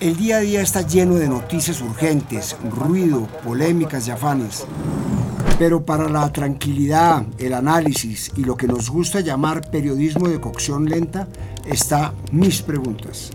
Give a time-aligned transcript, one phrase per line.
[0.00, 4.64] El día a día está lleno de noticias urgentes, ruido, polémicas y afanes.
[5.58, 10.86] Pero para la tranquilidad, el análisis y lo que nos gusta llamar periodismo de cocción
[10.86, 11.28] lenta,
[11.66, 13.30] está Mis Preguntas.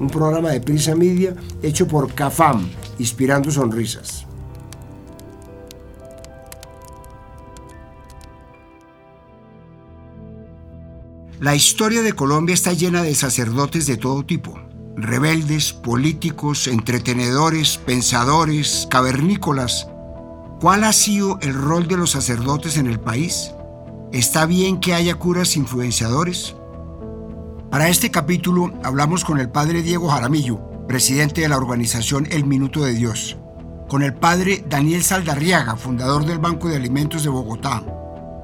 [0.00, 2.68] Un programa de Prisa Media hecho por CAFAM,
[2.98, 4.26] inspirando sonrisas.
[11.38, 14.58] La historia de Colombia está llena de sacerdotes de todo tipo
[14.96, 19.88] rebeldes, políticos, entretenedores, pensadores, cavernícolas.
[20.60, 23.52] ¿Cuál ha sido el rol de los sacerdotes en el país?
[24.12, 26.54] ¿Está bien que haya curas influenciadores?
[27.70, 32.82] Para este capítulo hablamos con el padre Diego Jaramillo, presidente de la organización El Minuto
[32.82, 33.38] de Dios,
[33.88, 37.82] con el padre Daniel Saldarriaga, fundador del Banco de Alimentos de Bogotá,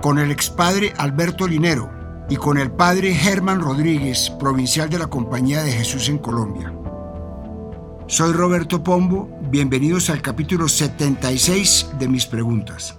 [0.00, 1.91] con el expadre Alberto Linero,
[2.28, 6.72] y con el padre Germán Rodríguez, provincial de la Compañía de Jesús en Colombia.
[8.08, 12.98] Soy Roberto Pombo, bienvenidos al capítulo 76 de mis preguntas.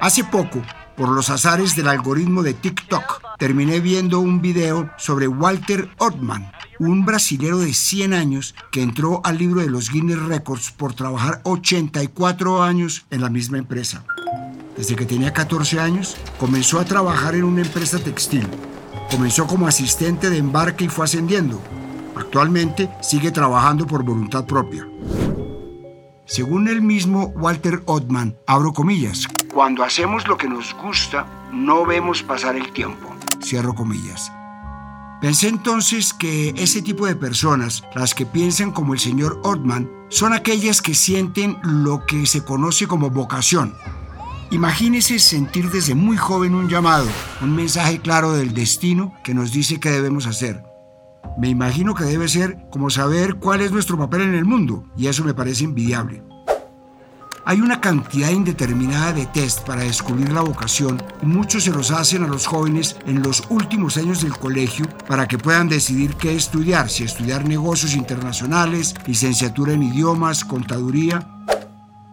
[0.00, 0.62] Hace poco,
[0.96, 7.04] por los azares del algoritmo de TikTok, terminé viendo un video sobre Walter Ottman, un
[7.04, 12.62] brasilero de 100 años que entró al libro de los Guinness Records por trabajar 84
[12.62, 14.04] años en la misma empresa.
[14.76, 18.46] Desde que tenía 14 años, comenzó a trabajar en una empresa textil.
[19.10, 21.60] Comenzó como asistente de embarque y fue ascendiendo.
[22.16, 24.86] Actualmente sigue trabajando por voluntad propia.
[26.24, 32.22] Según el mismo Walter Ottman, abro comillas, cuando hacemos lo que nos gusta, no vemos
[32.22, 33.14] pasar el tiempo.
[33.42, 34.32] Cierro comillas.
[35.20, 40.32] Pensé entonces que ese tipo de personas, las que piensan como el señor Ottman, son
[40.32, 43.74] aquellas que sienten lo que se conoce como vocación,
[44.52, 47.06] Imagínese sentir desde muy joven un llamado,
[47.40, 50.62] un mensaje claro del destino que nos dice qué debemos hacer.
[51.38, 55.06] Me imagino que debe ser como saber cuál es nuestro papel en el mundo, y
[55.06, 56.22] eso me parece envidiable.
[57.46, 62.22] Hay una cantidad indeterminada de test para descubrir la vocación y muchos se los hacen
[62.22, 66.90] a los jóvenes en los últimos años del colegio para que puedan decidir qué estudiar,
[66.90, 71.26] si estudiar negocios internacionales, licenciatura en idiomas, contaduría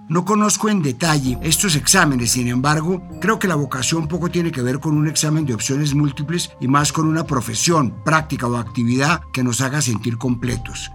[0.10, 4.64] no conozco en detalle estos exámenes, sin embargo, creo que la vocación poco tiene que
[4.64, 9.22] ver con un examen de opciones múltiples y más con una profesión, práctica o actividad
[9.32, 10.92] que nos haga sentir completos.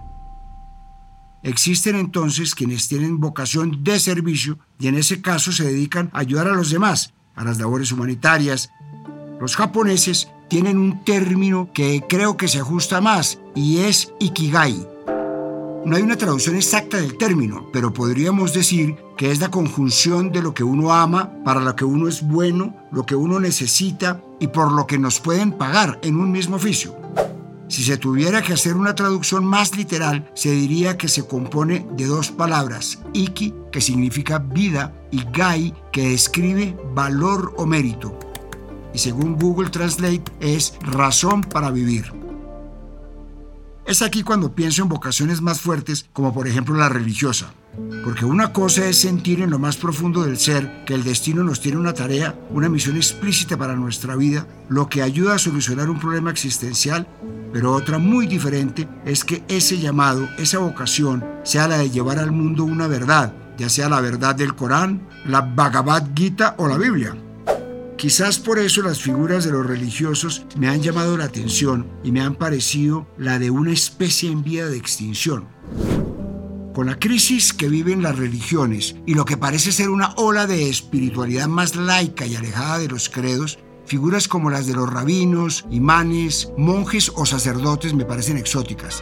[1.43, 6.49] Existen entonces quienes tienen vocación de servicio y en ese caso se dedican a ayudar
[6.49, 8.69] a los demás, a las labores humanitarias.
[9.39, 14.87] Los japoneses tienen un término que creo que se ajusta más y es ikigai,
[15.85, 20.41] no hay una traducción exacta del término, pero podríamos decir que es la conjunción de
[20.41, 24.47] lo que uno ama, para lo que uno es bueno, lo que uno necesita y
[24.47, 26.95] por lo que nos pueden pagar en un mismo oficio.
[27.67, 32.05] Si se tuviera que hacer una traducción más literal, se diría que se compone de
[32.05, 38.17] dos palabras, iki, que significa vida, y gai, que describe valor o mérito.
[38.93, 42.24] Y según Google Translate es razón para vivir.
[43.85, 47.53] Es aquí cuando pienso en vocaciones más fuertes, como por ejemplo la religiosa.
[48.03, 51.61] Porque una cosa es sentir en lo más profundo del ser que el destino nos
[51.61, 55.99] tiene una tarea, una misión explícita para nuestra vida, lo que ayuda a solucionar un
[55.99, 57.05] problema existencial,
[57.53, 62.31] pero otra muy diferente es que ese llamado, esa vocación, sea la de llevar al
[62.31, 67.15] mundo una verdad, ya sea la verdad del Corán, la Bhagavad Gita o la Biblia.
[67.97, 72.21] Quizás por eso las figuras de los religiosos me han llamado la atención y me
[72.21, 75.47] han parecido la de una especie en vía de extinción.
[76.73, 80.69] Con la crisis que viven las religiones y lo que parece ser una ola de
[80.69, 86.51] espiritualidad más laica y alejada de los credos, figuras como las de los rabinos, imanes,
[86.57, 89.01] monjes o sacerdotes me parecen exóticas.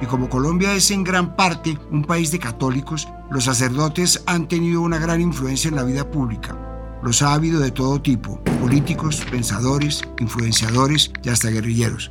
[0.00, 4.80] Y como Colombia es en gran parte un país de católicos, los sacerdotes han tenido
[4.80, 6.70] una gran influencia en la vida pública
[7.04, 12.10] los ha habido de todo tipo, políticos, pensadores, influenciadores y hasta guerrilleros.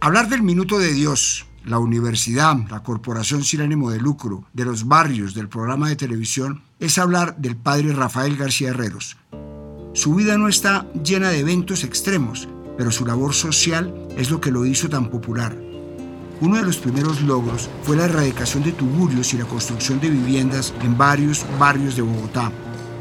[0.00, 4.86] Hablar del minuto de Dios, la universidad, la corporación sin ánimo de lucro, de los
[4.88, 9.16] barrios, del programa de televisión, es hablar del padre Rafael García Herreros.
[9.92, 12.48] Su vida no está llena de eventos extremos,
[12.78, 15.65] pero su labor social es lo que lo hizo tan popular.
[16.40, 20.74] Uno de los primeros logros fue la erradicación de tuburios y la construcción de viviendas
[20.82, 22.52] en varios barrios de Bogotá.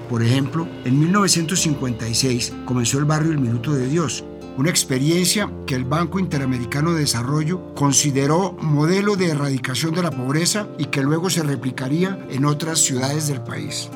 [0.10, 4.24] Por ejemplo, en 1956 comenzó el barrio El Minuto de Dios,
[4.58, 10.68] una experiencia que el Banco Interamericano de Desarrollo consideró modelo de erradicación de la pobreza
[10.78, 13.90] y que luego se replicaría en otras ciudades del país.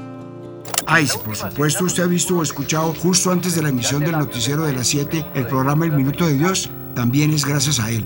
[0.86, 4.64] Ay, por supuesto usted ha visto o escuchado justo antes de la emisión del noticiero
[4.64, 8.04] de las 7 el programa El Minuto de Dios, también es gracias a él.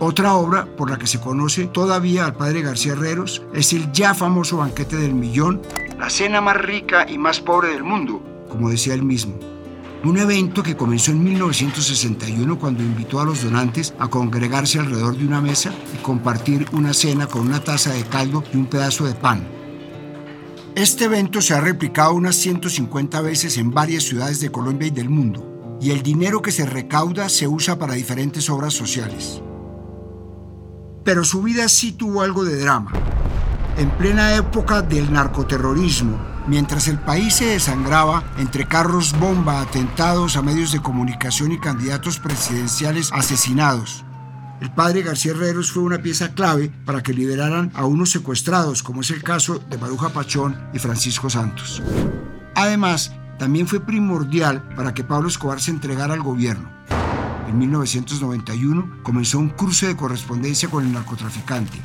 [0.00, 4.12] Otra obra por la que se conoce todavía al padre García Herreros es el ya
[4.12, 5.62] famoso Banquete del Millón,
[5.98, 9.38] la cena más rica y más pobre del mundo, como decía él mismo.
[10.02, 15.26] Un evento que comenzó en 1961 cuando invitó a los donantes a congregarse alrededor de
[15.26, 19.14] una mesa y compartir una cena con una taza de caldo y un pedazo de
[19.14, 19.46] pan.
[20.74, 25.08] Este evento se ha replicado unas 150 veces en varias ciudades de Colombia y del
[25.08, 29.40] mundo, y el dinero que se recauda se usa para diferentes obras sociales.
[31.04, 32.92] Pero su vida sí tuvo algo de drama.
[33.76, 40.42] En plena época del narcoterrorismo, Mientras el país se desangraba entre carros bomba, atentados a
[40.42, 44.04] medios de comunicación y candidatos presidenciales asesinados,
[44.60, 49.00] el padre García Herreros fue una pieza clave para que liberaran a unos secuestrados, como
[49.00, 51.82] es el caso de Maruja Pachón y Francisco Santos.
[52.54, 56.73] Además, también fue primordial para que Pablo Escobar se entregara al gobierno.
[57.54, 61.78] En 1991 comenzó un cruce de correspondencia con el narcotraficante.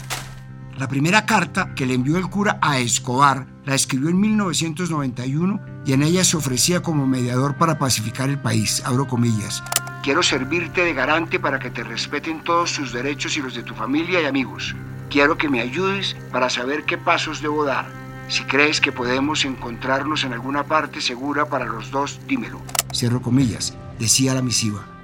[0.80, 5.94] La primera carta que le envió el cura a Escobar la escribió en 1991 y
[5.94, 8.82] en ella se ofrecía como mediador para pacificar el país.
[8.84, 9.64] Abro comillas.
[10.02, 13.76] Quiero servirte de garante para que te respeten todos tus derechos y los de tu
[13.76, 14.76] familia y amigos.
[15.12, 17.86] Quiero que me ayudes para saber qué pasos debo dar.
[18.28, 22.60] Si crees que podemos encontrarnos en alguna parte segura para los dos, dímelo.
[22.92, 24.99] Cierro comillas, decía la misiva.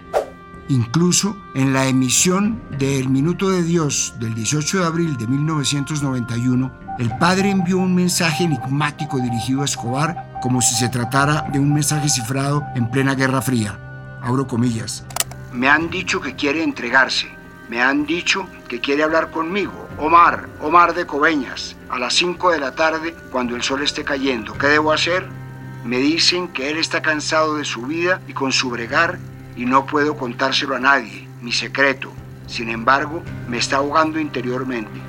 [0.68, 6.72] Incluso en la emisión de El Minuto de Dios del 18 de abril de 1991,
[6.98, 11.72] el padre envió un mensaje enigmático dirigido a Escobar como si se tratara de un
[11.72, 13.80] mensaje cifrado en plena Guerra Fría.
[14.24, 15.06] Abro comillas.
[15.54, 17.28] Me han dicho que quiere entregarse.
[17.70, 19.88] Me han dicho que quiere hablar conmigo.
[20.00, 24.58] Omar, Omar de Coveñas, a las 5 de la tarde cuando el sol esté cayendo.
[24.58, 25.28] ¿Qué debo hacer?
[25.84, 29.20] Me dicen que él está cansado de su vida y con su bregar
[29.56, 32.12] y no puedo contárselo a nadie, mi secreto.
[32.48, 35.00] Sin embargo, me está ahogando interiormente.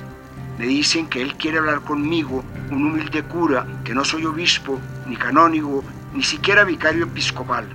[0.57, 5.15] Me dicen que él quiere hablar conmigo, un humilde cura, que no soy obispo, ni
[5.15, 5.83] canónigo,
[6.13, 7.67] ni siquiera vicario episcopal.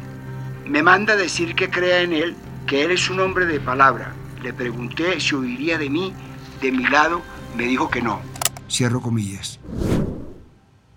[0.67, 2.37] Me manda decir que crea en él,
[2.67, 4.13] que él es un hombre de palabra.
[4.43, 6.13] Le pregunté si oiría de mí,
[6.61, 7.23] de mi lado,
[7.57, 8.21] me dijo que no.
[8.69, 9.61] Cierro comillas.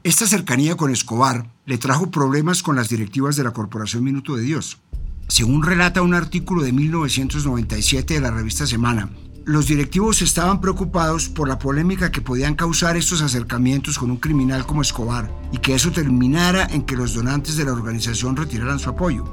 [0.04, 4.44] Esta cercanía con Escobar le trajo problemas con las directivas de la Corporación Minuto de
[4.44, 4.80] Dios.
[5.28, 9.10] Según relata un artículo de 1997 de la revista Semana,
[9.44, 14.66] los directivos estaban preocupados por la polémica que podían causar estos acercamientos con un criminal
[14.66, 18.90] como Escobar y que eso terminara en que los donantes de la organización retiraran su
[18.90, 19.26] apoyo.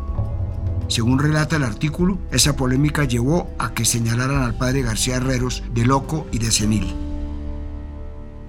[0.88, 5.84] Según relata el artículo, esa polémica llevó a que señalaran al padre García Herreros de
[5.84, 6.94] loco y de senil.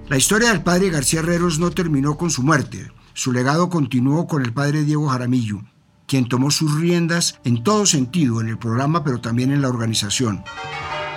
[0.08, 2.90] La historia del padre García Herreros no terminó con su muerte.
[3.14, 5.62] Su legado continuó con el padre Diego Jaramillo,
[6.06, 10.44] quien tomó sus riendas en todo sentido en el programa, pero también en la organización.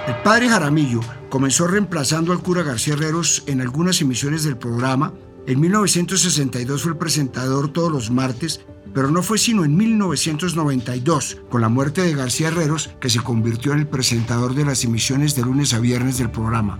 [0.07, 5.13] El padre Jaramillo comenzó reemplazando al cura García Herreros en algunas emisiones del programa.
[5.45, 8.61] En 1962 fue el presentador todos los martes,
[8.93, 13.73] pero no fue sino en 1992, con la muerte de García Herreros, que se convirtió
[13.73, 16.79] en el presentador de las emisiones de lunes a viernes del programa.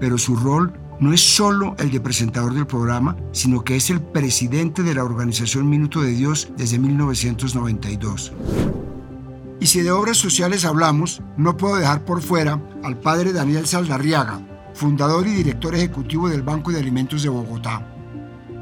[0.00, 4.00] Pero su rol no es solo el de presentador del programa, sino que es el
[4.00, 8.32] presidente de la organización Minuto de Dios desde 1992.
[9.60, 14.40] Y si de obras sociales hablamos, no puedo dejar por fuera al padre Daniel Saldarriaga,
[14.74, 17.86] fundador y director ejecutivo del Banco de Alimentos de Bogotá.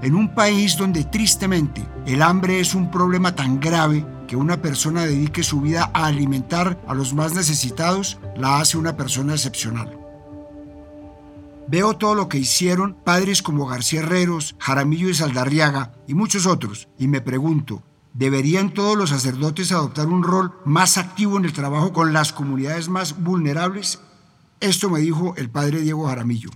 [0.02, 5.04] En un país donde tristemente el hambre es un problema tan grave que una persona
[5.04, 10.05] dedique su vida a alimentar a los más necesitados, la hace una persona excepcional.
[11.68, 16.88] Veo todo lo que hicieron padres como García Herreros, Jaramillo y Saldarriaga y muchos otros
[16.96, 17.82] y me pregunto,
[18.14, 22.88] ¿deberían todos los sacerdotes adoptar un rol más activo en el trabajo con las comunidades
[22.88, 24.00] más vulnerables?
[24.60, 26.50] Esto me dijo el padre Diego Jaramillo.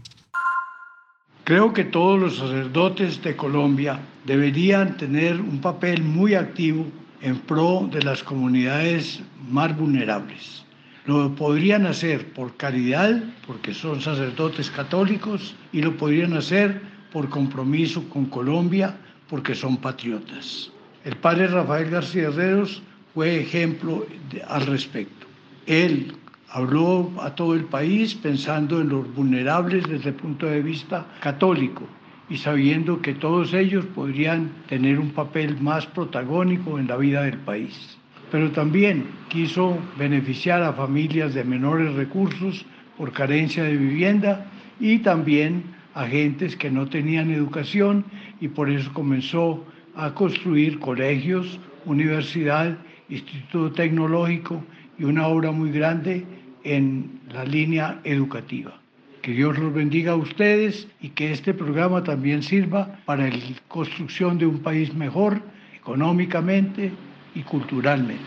[1.42, 6.86] Creo que todos los sacerdotes de Colombia deberían tener un papel muy activo
[7.20, 10.64] en pro de las comunidades más vulnerables.
[11.10, 16.80] Lo podrían hacer por caridad, porque son sacerdotes católicos, y lo podrían hacer
[17.12, 18.96] por compromiso con Colombia,
[19.28, 20.70] porque son patriotas.
[21.04, 22.80] El padre Rafael García Herreros
[23.12, 24.06] fue ejemplo
[24.46, 25.26] al respecto.
[25.66, 26.12] Él
[26.48, 31.88] habló a todo el país pensando en los vulnerables desde el punto de vista católico
[32.28, 37.38] y sabiendo que todos ellos podrían tener un papel más protagónico en la vida del
[37.38, 37.98] país
[38.30, 42.64] pero también quiso beneficiar a familias de menores recursos
[42.96, 44.46] por carencia de vivienda
[44.78, 48.04] y también a gentes que no tenían educación
[48.40, 49.64] y por eso comenzó
[49.96, 54.62] a construir colegios, universidad, instituto tecnológico
[54.98, 56.24] y una obra muy grande
[56.62, 58.78] en la línea educativa.
[59.22, 63.36] Que Dios los bendiga a ustedes y que este programa también sirva para la
[63.68, 65.42] construcción de un país mejor
[65.76, 66.92] económicamente
[67.34, 68.24] y culturalmente.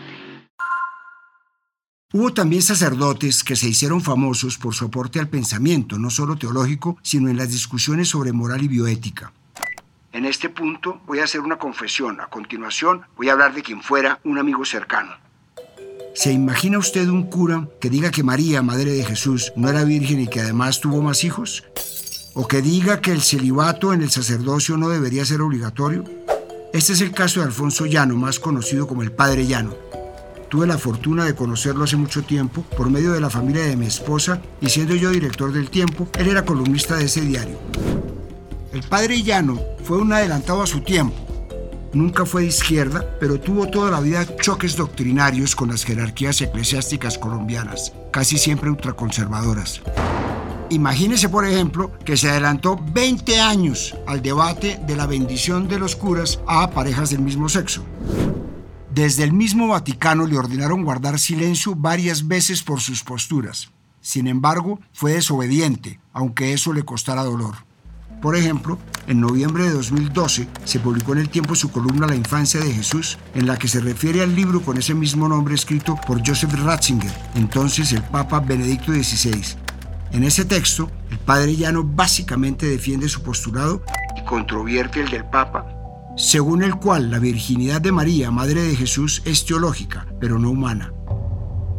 [2.12, 6.96] Hubo también sacerdotes que se hicieron famosos por su aporte al pensamiento, no solo teológico,
[7.02, 9.32] sino en las discusiones sobre moral y bioética.
[10.12, 12.20] En este punto voy a hacer una confesión.
[12.20, 15.10] A continuación voy a hablar de quien fuera un amigo cercano.
[16.14, 20.20] ¿Se imagina usted un cura que diga que María, Madre de Jesús, no era virgen
[20.20, 21.64] y que además tuvo más hijos?
[22.34, 26.04] ¿O que diga que el celibato en el sacerdocio no debería ser obligatorio?
[26.74, 29.76] Este es el caso de Alfonso Llano, más conocido como el Padre Llano.
[30.48, 33.86] Tuve la fortuna de conocerlo hace mucho tiempo por medio de la familia de mi
[33.86, 37.60] esposa y siendo yo director del tiempo, él era columnista de ese diario.
[38.72, 41.14] El padre Llano fue un adelantado a su tiempo.
[41.92, 47.18] Nunca fue de izquierda, pero tuvo toda la vida choques doctrinarios con las jerarquías eclesiásticas
[47.18, 49.80] colombianas, casi siempre ultraconservadoras.
[50.70, 55.94] Imagínese, por ejemplo, que se adelantó 20 años al debate de la bendición de los
[55.94, 57.84] curas a parejas del mismo sexo.
[58.94, 63.70] Desde el mismo Vaticano le ordenaron guardar silencio varias veces por sus posturas.
[64.00, 67.56] Sin embargo, fue desobediente, aunque eso le costara dolor.
[68.22, 72.60] Por ejemplo, en noviembre de 2012 se publicó en el tiempo su columna La infancia
[72.60, 76.26] de Jesús, en la que se refiere al libro con ese mismo nombre escrito por
[76.26, 79.63] Joseph Ratzinger, entonces el Papa Benedicto XVI.
[80.14, 83.82] En ese texto, el padre Llano básicamente defiende su postulado
[84.16, 85.66] y controvierte el del Papa,
[86.16, 90.92] según el cual la virginidad de María, Madre de Jesús, es teológica, pero no humana.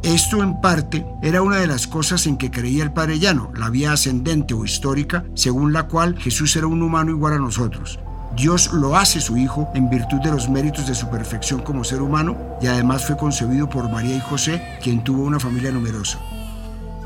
[0.04, 3.70] Esto en parte era una de las cosas en que creía el padre Llano, la
[3.70, 8.00] vía ascendente o histórica, según la cual Jesús era un humano igual a nosotros.
[8.36, 12.01] Dios lo hace su Hijo en virtud de los méritos de su perfección como ser
[12.01, 16.20] humano y además fue concebido por María y José, quien tuvo una familia numerosa.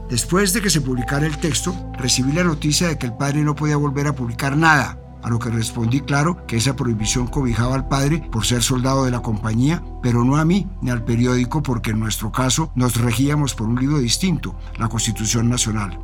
[0.10, 3.54] Después de que se publicara el texto, recibí la noticia de que el padre no
[3.54, 7.88] podía volver a publicar nada, a lo que respondí claro que esa prohibición cobijaba al
[7.88, 11.92] padre por ser soldado de la compañía, pero no a mí ni al periódico porque
[11.92, 16.00] en nuestro caso nos regíamos por un libro distinto, la Constitución Nacional.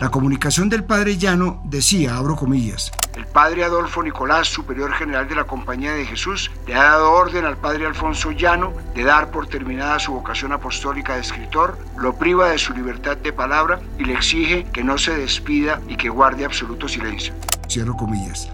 [0.00, 5.36] La comunicación del padre Llano decía, abro comillas, el padre Adolfo Nicolás, superior general de
[5.36, 9.46] la Compañía de Jesús, le ha dado orden al padre Alfonso Llano de dar por
[9.46, 14.14] terminada su vocación apostólica de escritor, lo priva de su libertad de palabra y le
[14.14, 17.32] exige que no se despida y que guarde absoluto silencio.
[17.68, 18.50] Cierro comillas.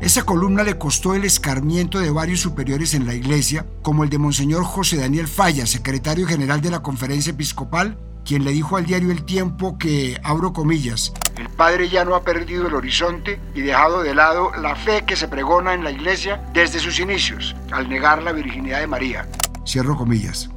[0.00, 4.18] Esa columna le costó el escarmiento de varios superiores en la iglesia, como el de
[4.18, 9.10] Monseñor José Daniel Falla, secretario general de la Conferencia Episcopal, quien le dijo al diario
[9.10, 14.02] El Tiempo que, abro comillas, el padre ya no ha perdido el horizonte y dejado
[14.02, 18.22] de lado la fe que se pregona en la iglesia desde sus inicios, al negar
[18.22, 19.26] la virginidad de María.
[19.66, 20.50] Cierro comillas.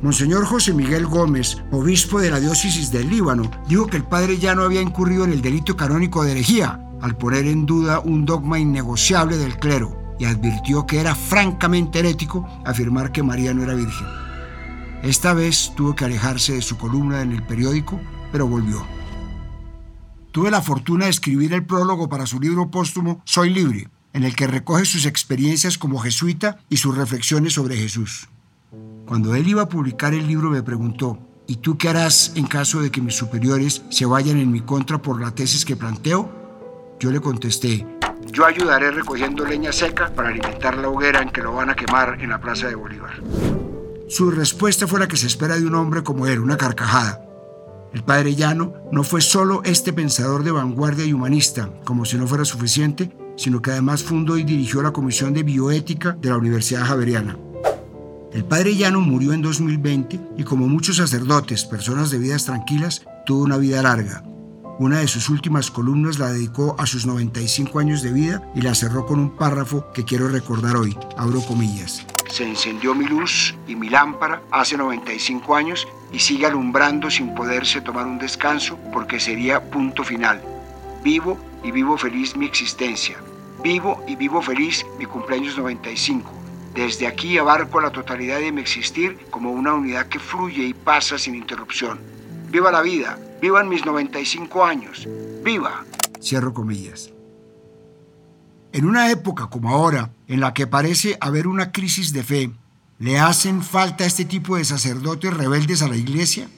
[0.00, 4.54] Monseñor José Miguel Gómez, obispo de la diócesis del Líbano, dijo que el padre ya
[4.54, 8.58] no había incurrido en el delito canónico de herejía, al poner en duda un dogma
[8.58, 14.06] innegociable del clero, y advirtió que era francamente herético afirmar que María no era virgen.
[15.02, 18.86] Esta vez tuvo que alejarse de su columna en el periódico, pero volvió.
[20.30, 24.36] Tuve la fortuna de escribir el prólogo para su libro póstumo Soy libre, en el
[24.36, 28.28] que recoge sus experiencias como jesuita y sus reflexiones sobre Jesús.
[29.04, 31.18] Cuando él iba a publicar el libro me preguntó,
[31.48, 35.02] ¿y tú qué harás en caso de que mis superiores se vayan en mi contra
[35.02, 36.30] por la tesis que planteo?
[37.00, 37.84] Yo le contesté,
[38.32, 42.18] yo ayudaré recogiendo leña seca para alimentar la hoguera en que lo van a quemar
[42.20, 43.20] en la Plaza de Bolívar.
[44.12, 47.24] Su respuesta fue la que se espera de un hombre como él, una carcajada.
[47.94, 52.26] El padre Llano no fue solo este pensador de vanguardia y humanista, como si no
[52.26, 56.84] fuera suficiente, sino que además fundó y dirigió la Comisión de Bioética de la Universidad
[56.84, 57.38] Javeriana.
[58.34, 63.44] El padre Llano murió en 2020 y como muchos sacerdotes, personas de vidas tranquilas, tuvo
[63.44, 64.22] una vida larga.
[64.78, 68.74] Una de sus últimas columnas la dedicó a sus 95 años de vida y la
[68.74, 73.76] cerró con un párrafo que quiero recordar hoy, abro comillas se encendió mi luz y
[73.76, 79.62] mi lámpara hace 95 años y sigue alumbrando sin poderse tomar un descanso porque sería
[79.62, 80.40] punto final.
[81.04, 83.18] Vivo y vivo feliz mi existencia.
[83.62, 86.32] Vivo y vivo feliz mi cumpleaños 95.
[86.74, 91.18] Desde aquí abarco la totalidad de mi existir como una unidad que fluye y pasa
[91.18, 92.00] sin interrupción.
[92.48, 95.06] Viva la vida, vivan mis 95 años,
[95.44, 95.84] viva.
[96.18, 97.11] Cierro comillas.
[98.72, 102.52] En una época como ahora, en la que parece haber una crisis de fe,
[102.98, 106.48] ¿le hacen falta este tipo de sacerdotes rebeldes a la iglesia?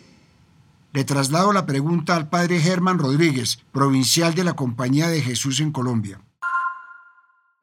[0.92, 5.72] Le traslado la pregunta al padre Germán Rodríguez, provincial de la Compañía de Jesús en
[5.72, 6.20] Colombia.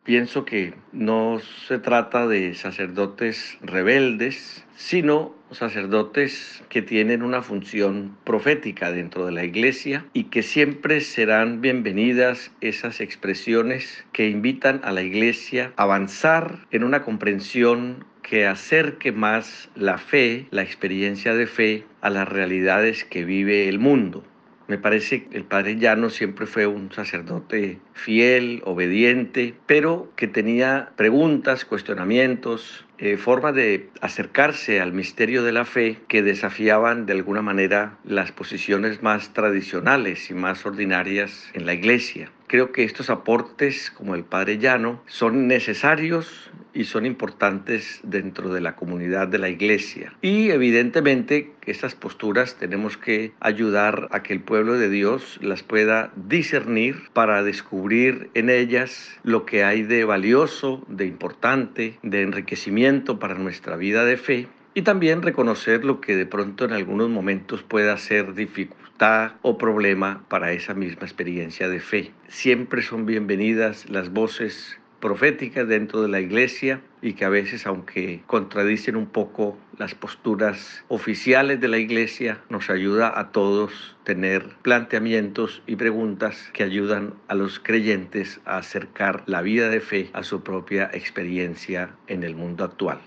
[0.04, 8.92] Pienso que no se trata de sacerdotes rebeldes, sino sacerdotes que tienen una función profética
[8.92, 15.04] dentro de la iglesia y que siempre serán bienvenidas esas expresiones que invitan a la
[15.04, 21.86] iglesia a avanzar en una comprensión que acerque más la fe, la experiencia de fe,
[22.02, 24.24] a las realidades que vive el mundo.
[24.68, 30.92] Me parece que el padre Llano siempre fue un sacerdote fiel, obediente, pero que tenía
[30.96, 37.42] preguntas, cuestionamientos, eh, formas de acercarse al misterio de la fe que desafiaban de alguna
[37.42, 42.32] manera las posiciones más tradicionales y más ordinarias en la iglesia.
[42.46, 48.62] Creo que estos aportes, como el Padre Llano, son necesarios y son importantes dentro de
[48.62, 50.14] la comunidad de la iglesia.
[50.22, 56.12] Y evidentemente estas posturas tenemos que ayudar a que el pueblo de Dios las pueda
[56.16, 63.36] discernir para descubrir en ellas lo que hay de valioso, de importante, de enriquecimiento para
[63.36, 67.98] nuestra vida de fe y también reconocer lo que de pronto en algunos momentos pueda
[67.98, 72.12] ser dificultad o problema para esa misma experiencia de fe.
[72.28, 78.24] Siempre son bienvenidas las voces proféticas dentro de la iglesia y que a veces, aunque
[78.28, 85.62] contradicen un poco las posturas oficiales de la iglesia, nos ayuda a todos tener planteamientos
[85.68, 90.42] y preguntas que ayudan a los creyentes a acercar la vida de fe a su
[90.42, 93.02] propia experiencia en el mundo actual.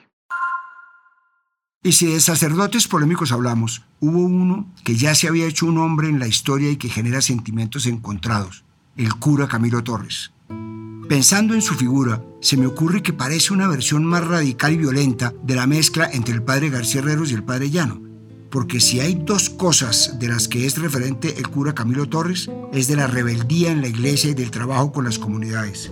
[1.83, 6.09] Y si de sacerdotes polémicos hablamos, hubo uno que ya se había hecho un hombre
[6.09, 8.65] en la historia y que genera sentimientos encontrados,
[8.97, 10.33] el cura Camilo Torres.
[11.09, 15.35] Pensando en su figura, se me ocurre que parece una versión más radical y violenta
[15.43, 18.01] de la mezcla entre el padre García Herreros y el padre Llano,
[18.51, 22.89] porque si hay dos cosas de las que es referente el cura Camilo Torres, es
[22.89, 25.91] de la rebeldía en la iglesia y del trabajo con las comunidades.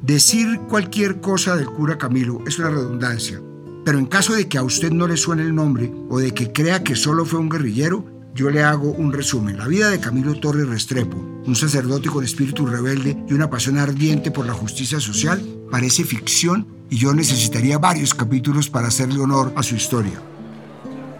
[0.00, 3.42] Decir cualquier cosa del cura Camilo es una redundancia,
[3.84, 6.50] pero en caso de que a usted no le suene el nombre o de que
[6.50, 9.58] crea que solo fue un guerrillero, yo le hago un resumen.
[9.58, 14.30] La vida de Camilo Torres Restrepo, un sacerdote con espíritu rebelde y una pasión ardiente
[14.30, 19.62] por la justicia social, parece ficción y yo necesitaría varios capítulos para hacerle honor a
[19.62, 20.20] su historia.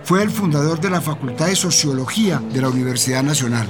[0.05, 3.69] Fue el fundador de la Facultad de Sociología de la Universidad Nacional.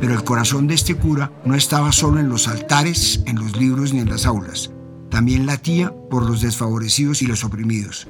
[0.00, 3.92] Pero el corazón de este cura no estaba solo en los altares, en los libros
[3.92, 4.70] ni en las aulas
[5.10, 8.06] también latía por los desfavorecidos y los oprimidos.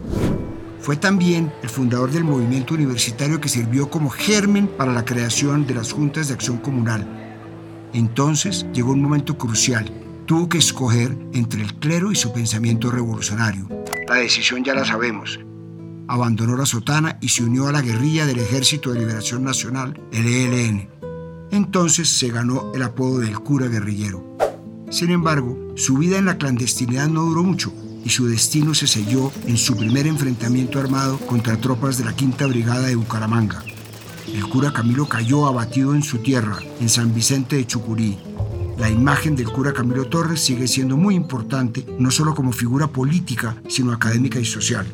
[0.83, 5.75] Fue también el fundador del movimiento universitario que sirvió como germen para la creación de
[5.75, 7.07] las juntas de acción comunal.
[7.93, 9.93] Entonces llegó un momento crucial.
[10.25, 13.69] Tuvo que escoger entre el clero y su pensamiento revolucionario.
[14.09, 15.39] La decisión ya la sabemos.
[16.09, 20.27] Abandonó la sotana y se unió a la guerrilla del Ejército de Liberación Nacional, el
[20.27, 20.89] ELN.
[21.51, 24.25] Entonces se ganó el apodo del cura guerrillero.
[24.89, 27.73] Sin embargo, su vida en la clandestinidad no duró mucho
[28.05, 32.47] y su destino se selló en su primer enfrentamiento armado contra tropas de la Quinta
[32.47, 33.63] Brigada de Bucaramanga.
[34.33, 38.19] El cura Camilo cayó abatido en su tierra, en San Vicente de Chucurí.
[38.79, 43.57] La imagen del cura Camilo Torres sigue siendo muy importante, no solo como figura política,
[43.69, 44.87] sino académica y social.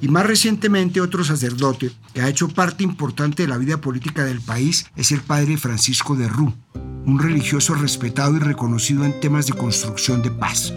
[0.00, 4.40] Y más recientemente otro sacerdote que ha hecho parte importante de la vida política del
[4.40, 6.52] país es el padre Francisco de Rú,
[7.06, 10.72] un religioso respetado y reconocido en temas de construcción de paz.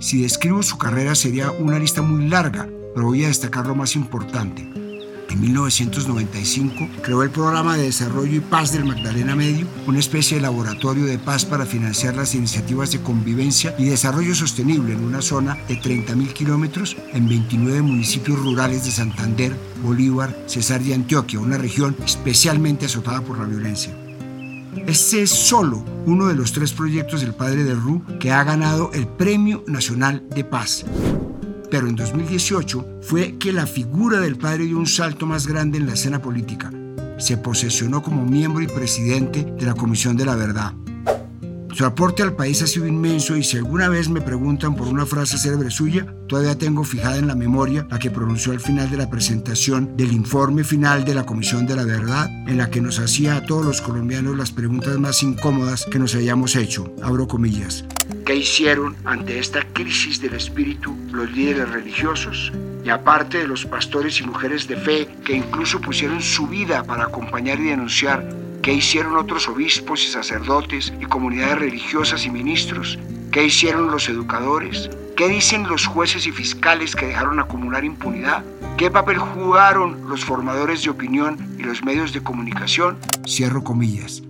[0.00, 3.96] Si describo su carrera sería una lista muy larga, pero voy a destacar lo más
[3.96, 4.62] importante.
[5.28, 10.42] En 1995 creó el Programa de Desarrollo y Paz del Magdalena Medio, una especie de
[10.42, 15.58] laboratorio de paz para financiar las iniciativas de convivencia y desarrollo sostenible en una zona
[15.68, 21.94] de 30.000 kilómetros en 29 municipios rurales de Santander, Bolívar, Cesar y Antioquia, una región
[22.04, 23.92] especialmente azotada por la violencia.
[24.86, 28.90] Este es solo uno de los tres proyectos del padre de Rú que ha ganado
[28.92, 30.84] el Premio Nacional de Paz.
[31.70, 35.86] Pero en 2018 fue que la figura del padre dio un salto más grande en
[35.86, 36.72] la escena política.
[37.18, 40.72] Se posesionó como miembro y presidente de la Comisión de la Verdad,
[41.78, 45.06] su aporte al país ha sido inmenso y si alguna vez me preguntan por una
[45.06, 48.96] frase célebre suya, todavía tengo fijada en la memoria la que pronunció al final de
[48.96, 52.98] la presentación del informe final de la Comisión de la Verdad, en la que nos
[52.98, 56.92] hacía a todos los colombianos las preguntas más incómodas que nos hayamos hecho.
[57.00, 57.84] Abro comillas.
[58.26, 62.52] ¿Qué hicieron ante esta crisis del espíritu los líderes religiosos?
[62.84, 67.04] Y aparte de los pastores y mujeres de fe que incluso pusieron su vida para
[67.04, 72.98] acompañar y denunciar ¿Qué hicieron otros obispos y sacerdotes y comunidades religiosas y ministros?
[73.32, 74.90] ¿Qué hicieron los educadores?
[75.16, 78.44] ¿Qué dicen los jueces y fiscales que dejaron acumular impunidad?
[78.76, 82.98] ¿Qué papel jugaron los formadores de opinión y los medios de comunicación?
[83.26, 84.22] Cierro comillas.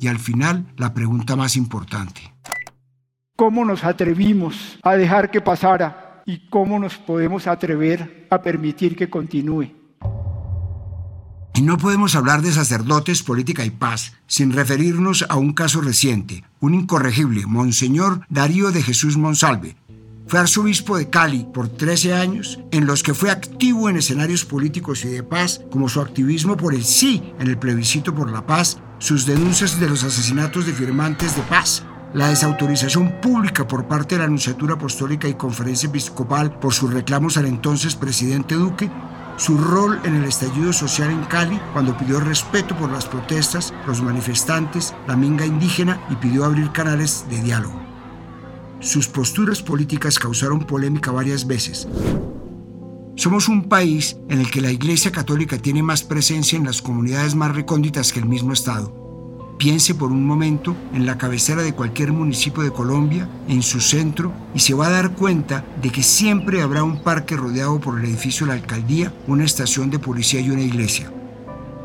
[0.00, 2.34] Y al final, la pregunta más importante.
[3.36, 9.08] ¿Cómo nos atrevimos a dejar que pasara y cómo nos podemos atrever a permitir que
[9.08, 9.75] continúe?
[11.56, 16.44] Y no podemos hablar de sacerdotes, política y paz sin referirnos a un caso reciente,
[16.60, 19.74] un incorregible, Monseñor Darío de Jesús Monsalve.
[20.26, 25.02] Fue arzobispo de Cali por 13 años, en los que fue activo en escenarios políticos
[25.06, 28.76] y de paz, como su activismo por el sí en el plebiscito por la paz,
[28.98, 34.18] sus denuncias de los asesinatos de firmantes de paz, la desautorización pública por parte de
[34.18, 38.90] la Anunciatura Apostólica y Conferencia Episcopal por sus reclamos al entonces presidente Duque
[39.36, 44.02] su rol en el estallido social en Cali cuando pidió respeto por las protestas, los
[44.02, 47.80] manifestantes, la minga indígena y pidió abrir canales de diálogo.
[48.80, 51.86] Sus posturas políticas causaron polémica varias veces.
[53.14, 57.34] Somos un país en el que la Iglesia Católica tiene más presencia en las comunidades
[57.34, 59.05] más recónditas que el mismo Estado.
[59.58, 64.32] Piense por un momento en la cabecera de cualquier municipio de Colombia, en su centro,
[64.54, 68.04] y se va a dar cuenta de que siempre habrá un parque rodeado por el
[68.04, 71.10] edificio de la alcaldía, una estación de policía y una iglesia.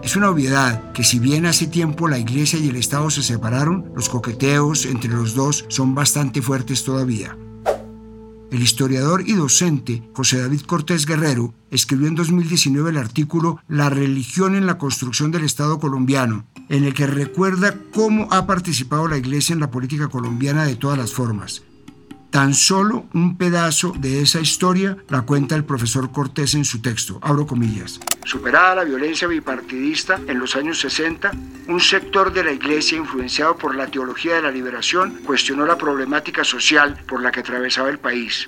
[0.03, 3.91] Es una obviedad que si bien hace tiempo la iglesia y el Estado se separaron,
[3.95, 7.38] los coqueteos entre los dos son bastante fuertes todavía.
[8.51, 14.55] El historiador y docente José David Cortés Guerrero escribió en 2019 el artículo La religión
[14.55, 19.53] en la construcción del Estado colombiano, en el que recuerda cómo ha participado la Iglesia
[19.53, 21.63] en la política colombiana de todas las formas.
[22.29, 27.19] Tan solo un pedazo de esa historia la cuenta el profesor Cortés en su texto,
[27.21, 27.99] abro comillas.
[28.23, 31.31] Superada la violencia bipartidista en los años 60,
[31.67, 36.45] un sector de la iglesia influenciado por la teología de la liberación cuestionó la problemática
[36.45, 38.47] social por la que atravesaba el país.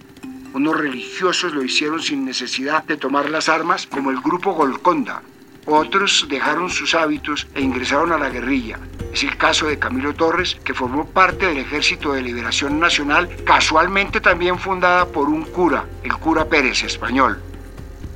[0.53, 5.23] Unos religiosos lo hicieron sin necesidad de tomar las armas, como el grupo Golconda,
[5.65, 8.79] otros dejaron sus hábitos e ingresaron a la guerrilla.
[9.13, 14.19] Es el caso de Camilo Torres, que formó parte del Ejército de Liberación Nacional, casualmente
[14.21, 17.41] también fundada por un cura, el cura Pérez español.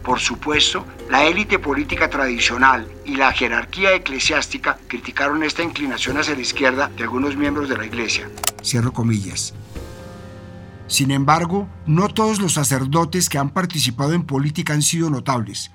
[0.03, 6.41] Por supuesto, la élite política tradicional y la jerarquía eclesiástica criticaron esta inclinación hacia la
[6.41, 8.29] izquierda de algunos miembros de la Iglesia.
[8.63, 9.53] Cierro comillas.
[10.88, 15.71] Sin embargo, no todos los sacerdotes que han participado en política han sido notables.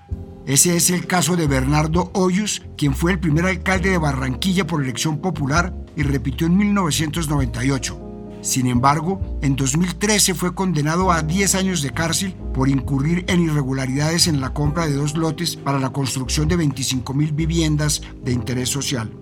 [0.46, 4.82] Ese es el caso de Bernardo Hoyos, quien fue el primer alcalde de Barranquilla por
[4.82, 8.00] elección popular y repitió en 1998.
[8.40, 14.26] Sin embargo, en 2013 fue condenado a 10 años de cárcel por incurrir en irregularidades
[14.26, 19.12] en la compra de dos lotes para la construcción de 25.000 viviendas de interés social.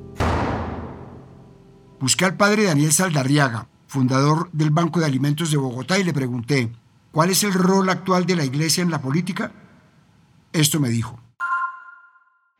[2.00, 6.70] Busqué al padre Daniel Saldarriaga, fundador del Banco de Alimentos de Bogotá, y le pregunté,
[7.11, 9.50] ¿cuál es el rol actual de la Iglesia en la política?
[10.53, 11.18] Esto me dijo.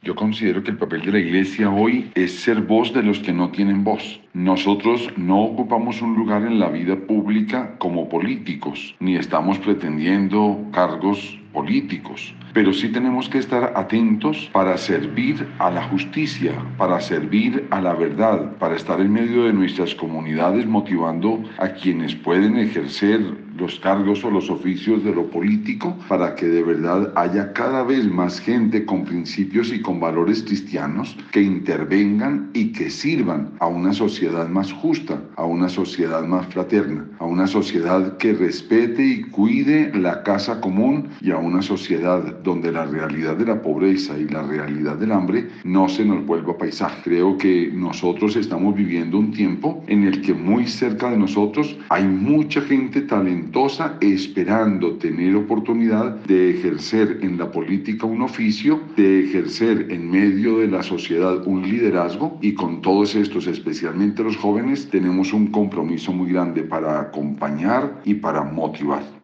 [0.03, 3.35] Yo considero que el papel de la iglesia hoy es ser voz de los que
[3.35, 4.21] no tienen voz.
[4.33, 11.40] Nosotros no ocupamos un lugar en la vida pública como políticos, ni estamos pretendiendo cargos
[11.53, 17.81] políticos, pero sí tenemos que estar atentos para servir a la justicia, para servir a
[17.81, 23.21] la verdad, para estar en medio de nuestras comunidades motivando a quienes pueden ejercer
[23.61, 28.07] los cargos o los oficios de lo político para que de verdad haya cada vez
[28.11, 33.93] más gente con principios y con valores cristianos que intervengan y que sirvan a una
[33.93, 39.93] sociedad más justa, a una sociedad más fraterna, a una sociedad que respete y cuide
[39.95, 44.43] la casa común y a una sociedad donde la realidad de la pobreza y la
[44.43, 47.01] realidad del hambre no se nos vuelva paisaje.
[47.05, 52.05] Creo que nosotros estamos viviendo un tiempo en el que muy cerca de nosotros hay
[52.05, 59.87] mucha gente talentosa esperando tener oportunidad de ejercer en la política un oficio, de ejercer
[59.91, 65.33] en medio de la sociedad un liderazgo y con todos estos, especialmente los jóvenes, tenemos
[65.33, 69.20] un compromiso muy grande para acompañar y para motivar.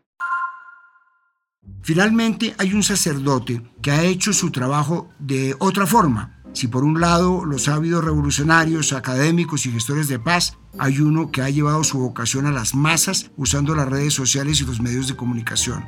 [1.87, 7.03] Finalmente hay un sacerdote que ha hecho su trabajo de otra forma si por un
[7.03, 11.99] lado los ávidos revolucionarios, académicos y gestores de paz, hay uno que ha llevado su
[11.99, 15.85] vocación a las masas usando las redes sociales y los medios de comunicación.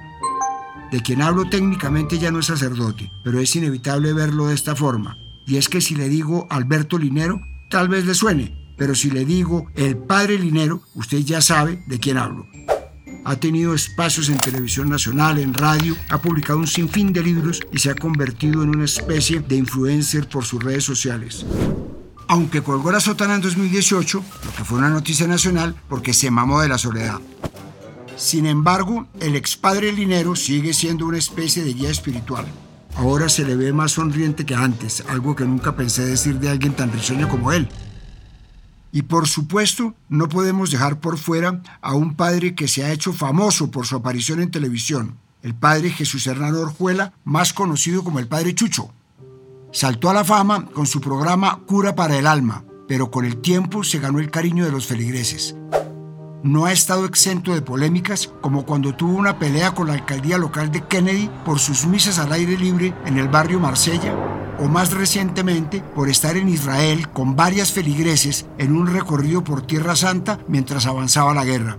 [0.93, 5.17] De quien hablo técnicamente ya no es sacerdote, pero es inevitable verlo de esta forma.
[5.47, 9.25] Y es que si le digo Alberto Linero, tal vez le suene, pero si le
[9.25, 12.47] digo el padre Linero, usted ya sabe de quién hablo
[13.29, 17.79] ha tenido espacios en televisión nacional, en radio, ha publicado un sinfín de libros y
[17.79, 21.45] se ha convertido en una especie de influencer por sus redes sociales.
[22.27, 26.63] Aunque colgó la sotana en 2018, lo que fue una noticia nacional porque se mamó
[26.63, 27.21] de la soledad.
[28.17, 32.47] Sin embargo, el expadre Linero sigue siendo una especie de guía espiritual.
[32.97, 36.73] Ahora se le ve más sonriente que antes, algo que nunca pensé decir de alguien
[36.73, 37.69] tan risueño como él.
[38.91, 43.13] Y por supuesto, no podemos dejar por fuera a un padre que se ha hecho
[43.13, 48.29] famoso por su aparición en televisión, el padre Jesús Hernán Orjuela, más conocido como el
[48.29, 48.91] padre Chucho.
[49.73, 53.85] Saltó a la fama con su programa Cura para el Alma, pero con el tiempo
[53.85, 55.55] se ganó el cariño de los feligreses.
[56.43, 60.71] No ha estado exento de polémicas, como cuando tuvo una pelea con la alcaldía local
[60.71, 64.15] de Kennedy por sus misas al aire libre en el barrio Marsella,
[64.59, 69.97] o más recientemente por estar en Israel con varias feligreses en un recorrido por Tierra
[69.97, 71.79] Santa mientras avanzaba la guerra.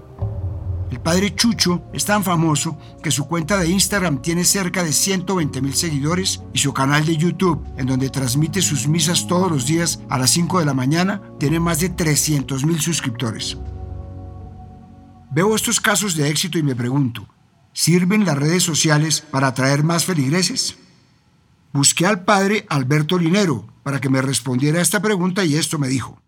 [0.92, 5.62] El padre Chucho es tan famoso que su cuenta de Instagram tiene cerca de 120
[5.62, 10.00] mil seguidores y su canal de YouTube, en donde transmite sus misas todos los días
[10.10, 13.58] a las 5 de la mañana, tiene más de 300 mil suscriptores.
[15.32, 17.28] Veo estos casos de éxito y me pregunto,
[17.72, 20.79] ¿sirven las redes sociales para atraer más feligreses?
[21.72, 25.88] Busqué al padre Alberto Linero para que me respondiera a esta pregunta y esto me
[25.88, 26.20] dijo.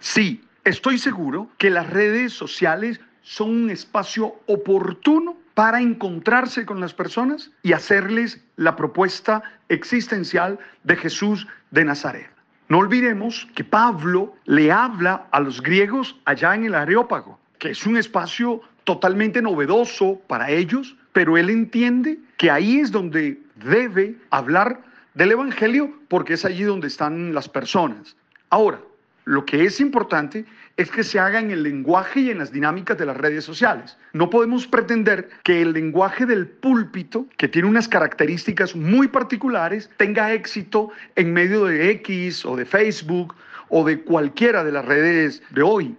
[0.00, 6.94] Sí, estoy seguro que las redes sociales son un espacio oportuno para encontrarse con las
[6.94, 12.30] personas y hacerles la propuesta existencial de Jesús de Nazaret.
[12.68, 17.84] No olvidemos que Pablo le habla a los griegos allá en el Areópago, que es
[17.84, 24.82] un espacio totalmente novedoso para ellos, pero él entiende que ahí es donde debe hablar
[25.14, 28.14] del Evangelio porque es allí donde están las personas.
[28.50, 28.82] Ahora,
[29.24, 30.44] lo que es importante
[30.76, 33.96] es que se haga en el lenguaje y en las dinámicas de las redes sociales.
[34.12, 40.34] No podemos pretender que el lenguaje del púlpito, que tiene unas características muy particulares, tenga
[40.34, 43.34] éxito en medio de X o de Facebook
[43.70, 45.96] o de cualquiera de las redes de hoy.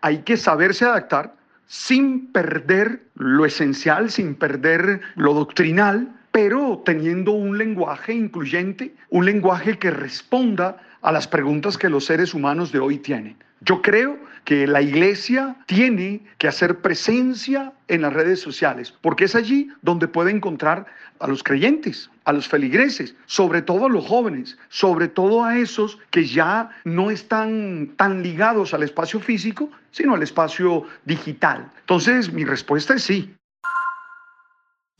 [0.00, 1.39] Hay que saberse adaptar
[1.70, 9.78] sin perder lo esencial, sin perder lo doctrinal, pero teniendo un lenguaje incluyente, un lenguaje
[9.78, 13.36] que responda a las preguntas que los seres humanos de hoy tienen.
[13.60, 19.34] Yo creo que la iglesia tiene que hacer presencia en las redes sociales, porque es
[19.34, 20.86] allí donde puede encontrar
[21.18, 25.98] a los creyentes, a los feligreses, sobre todo a los jóvenes, sobre todo a esos
[26.10, 31.70] que ya no están tan ligados al espacio físico, sino al espacio digital.
[31.80, 33.34] Entonces, mi respuesta es sí.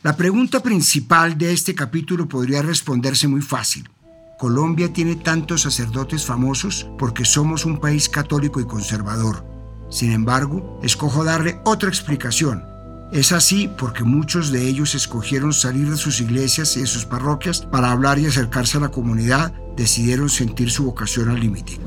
[0.02, 3.88] La pregunta principal de este capítulo podría responderse muy fácil.
[4.40, 9.44] Colombia tiene tantos sacerdotes famosos porque somos un país católico y conservador.
[9.90, 12.64] Sin embargo, escojo darle otra explicación.
[13.12, 17.61] Es así porque muchos de ellos escogieron salir de sus iglesias y de sus parroquias
[17.66, 21.79] para hablar y acercarse a la comunidad, decidieron sentir su vocación al límite.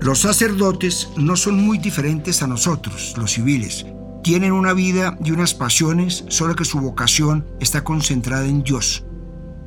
[0.00, 3.84] Los sacerdotes no son muy diferentes a nosotros, los civiles.
[4.24, 9.04] Tienen una vida y unas pasiones, solo que su vocación está concentrada en Dios.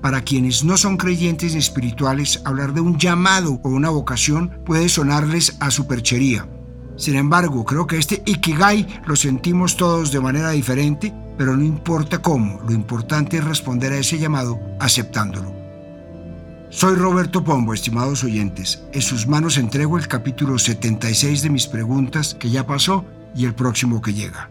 [0.02, 4.90] Para quienes no son creyentes ni espirituales, hablar de un llamado o una vocación puede
[4.90, 6.48] sonarles a superchería.
[6.98, 12.20] Sin embargo, creo que este Ikigai lo sentimos todos de manera diferente, pero no importa
[12.20, 15.54] cómo, lo importante es responder a ese llamado aceptándolo.
[16.70, 18.82] Soy Roberto Pombo, estimados oyentes.
[18.94, 23.54] En sus manos entrego el capítulo 76 de mis preguntas que ya pasó y el
[23.54, 24.50] próximo que llega.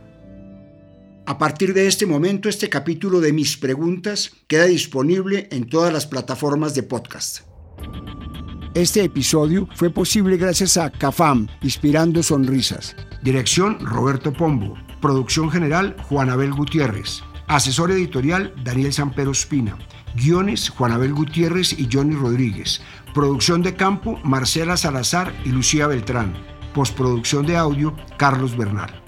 [1.31, 6.05] A partir de este momento, este capítulo de mis preguntas queda disponible en todas las
[6.05, 7.43] plataformas de podcast.
[8.75, 12.97] Este episodio fue posible gracias a CAFAM, Inspirando Sonrisas.
[13.23, 14.77] Dirección Roberto Pombo.
[15.01, 17.23] Producción general Juanabel Gutiérrez.
[17.47, 19.79] Asesor editorial Daniel Sampero Espina.
[20.17, 22.81] Guiones Juanabel Gutiérrez y Johnny Rodríguez.
[23.15, 26.35] Producción de campo Marcela Salazar y Lucía Beltrán.
[26.75, 29.01] Postproducción de audio Carlos Bernal.